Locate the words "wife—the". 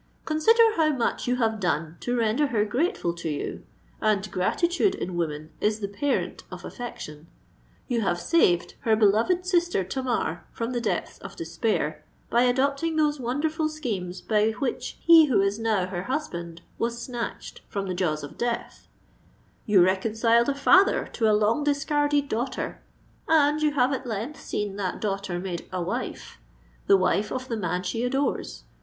25.79-26.97